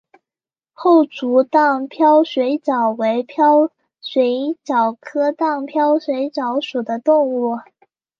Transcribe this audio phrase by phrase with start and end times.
[0.73, 3.69] 厚足荡镖水蚤为镖
[4.01, 7.59] 水蚤科荡镖水蚤属的动物。